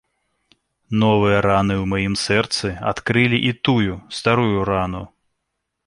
[1.03, 5.03] Новыя раны ў маім сэрцы адкрылі і тую старую рану.